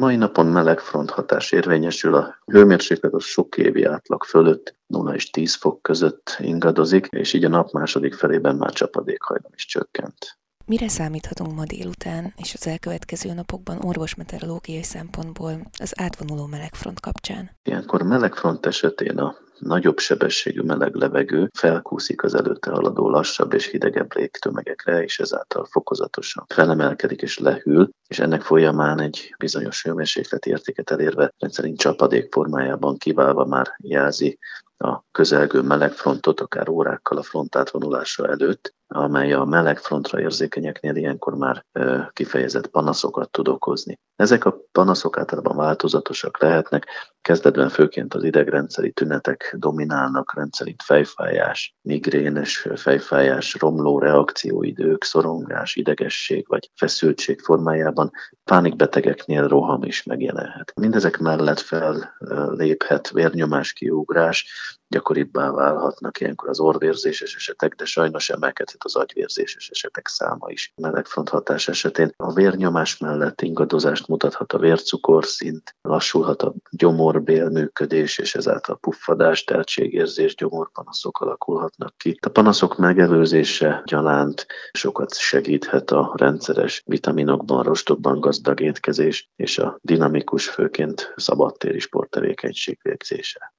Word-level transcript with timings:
Mai 0.00 0.16
napon 0.16 0.46
meleg 0.46 0.78
front 0.78 1.10
hatás 1.10 1.52
érvényesül, 1.52 2.14
a 2.14 2.38
hőmérséklet 2.46 3.12
az 3.12 3.24
sok 3.24 3.56
évi 3.56 3.84
átlag 3.84 4.24
fölött 4.24 4.76
0 4.86 5.14
és 5.14 5.30
10 5.30 5.54
fok 5.54 5.82
között 5.82 6.36
ingadozik, 6.38 7.06
és 7.10 7.32
így 7.32 7.44
a 7.44 7.48
nap 7.48 7.72
második 7.72 8.14
felében 8.14 8.56
már 8.56 8.72
csapadékhajlam 8.72 9.52
is 9.54 9.66
csökkent. 9.66 10.39
Mire 10.70 10.88
számíthatunk 10.88 11.54
ma 11.54 11.64
délután 11.64 12.32
és 12.36 12.54
az 12.54 12.66
elkövetkező 12.66 13.32
napokban 13.32 13.78
orvosmeteorológiai 13.82 14.82
szempontból 14.82 15.52
az 15.80 15.92
átvonuló 16.00 16.46
melegfront 16.46 17.00
kapcsán? 17.00 17.50
Ilyenkor 17.62 18.02
melegfront 18.02 18.66
esetén 18.66 19.18
a 19.18 19.36
nagyobb 19.58 19.98
sebességű 19.98 20.60
meleg 20.60 20.94
levegő 20.94 21.48
felkúszik 21.58 22.22
az 22.22 22.34
előtte 22.34 22.70
haladó 22.70 23.08
lassabb 23.08 23.52
és 23.52 23.66
hidegebb 23.66 24.16
légtömegekre, 24.16 25.02
és 25.02 25.18
ezáltal 25.18 25.64
fokozatosan 25.64 26.44
felemelkedik 26.48 27.22
és 27.22 27.38
lehűl, 27.38 27.90
és 28.08 28.18
ennek 28.18 28.42
folyamán 28.42 29.00
egy 29.00 29.34
bizonyos 29.38 29.82
hőmérsékleti 29.82 30.50
értéket 30.50 30.90
elérve 30.90 31.32
rendszerint 31.38 31.78
csapadék 31.78 32.32
formájában 32.32 32.96
kiválva 32.96 33.44
már 33.44 33.74
jelzi 33.76 34.38
a 34.76 35.02
közelgő 35.12 35.60
melegfrontot, 35.60 36.40
akár 36.40 36.68
órákkal 36.68 37.18
a 37.18 37.22
front 37.22 37.56
átvonulása 37.56 38.28
előtt, 38.28 38.74
amely 38.92 39.32
a 39.32 39.44
meleg 39.44 39.78
frontra 39.78 40.20
érzékenyeknél 40.20 40.96
ilyenkor 40.96 41.34
már 41.34 41.64
kifejezett 42.12 42.66
panaszokat 42.66 43.30
tud 43.30 43.48
okozni. 43.48 43.98
Ezek 44.16 44.44
a 44.44 44.56
panaszok 44.72 45.18
általában 45.18 45.56
változatosak 45.56 46.40
lehetnek, 46.40 46.86
kezdetben 47.22 47.68
főként 47.68 48.14
az 48.14 48.24
idegrendszeri 48.24 48.92
tünetek 48.92 49.54
dominálnak, 49.58 50.34
rendszerint 50.34 50.82
fejfájás, 50.82 51.74
migrénes 51.82 52.66
fejfájás, 52.74 53.56
romló 53.60 53.98
reakcióidők, 53.98 55.04
szorongás, 55.04 55.76
idegesség 55.76 56.44
vagy 56.48 56.70
feszültség 56.76 57.40
formájában, 57.40 58.10
pánikbetegeknél 58.44 59.48
roham 59.48 59.82
is 59.82 60.02
megjelenhet. 60.02 60.72
Mindezek 60.80 61.18
mellett 61.18 61.60
felléphet 61.60 63.10
vérnyomás 63.10 63.72
kiugrás, 63.72 64.46
gyakoribbá 64.90 65.50
válhatnak 65.50 66.20
ilyenkor 66.20 66.48
az 66.48 66.60
orvérzéses 66.60 67.34
esetek, 67.34 67.74
de 67.74 67.84
sajnos 67.84 68.30
emelkedhet 68.30 68.84
az 68.84 68.96
agyvérzéses 68.96 69.68
esetek 69.68 70.08
száma 70.08 70.50
is. 70.50 70.72
Melegfront 70.76 71.28
hatás 71.28 71.68
esetén 71.68 72.12
a 72.16 72.32
vérnyomás 72.32 72.98
mellett 72.98 73.40
ingadozást 73.42 74.08
mutathat 74.08 74.52
a 74.52 74.58
vércukorszint, 74.58 75.74
lassulhat 75.80 76.42
a 76.42 76.54
gyomorbél 76.70 77.48
működés, 77.48 78.18
és 78.18 78.34
ezáltal 78.34 78.78
puffadás, 78.78 79.44
teltségérzés, 79.44 80.34
gyomorpanaszok 80.34 81.20
alakulhatnak 81.20 81.96
ki. 81.96 82.18
A 82.20 82.28
panaszok 82.28 82.78
megelőzése 82.78 83.82
gyalánt 83.84 84.46
sokat 84.72 85.18
segíthet 85.18 85.90
a 85.90 86.12
rendszeres 86.16 86.82
vitaminokban, 86.86 87.62
rostokban 87.62 88.20
gazdag 88.20 88.60
étkezés 88.60 89.30
és 89.36 89.58
a 89.58 89.78
dinamikus, 89.80 90.48
főként 90.48 91.12
szabadtéri 91.16 91.78
sporttevékenység 91.78 92.78
végzése. 92.82 93.52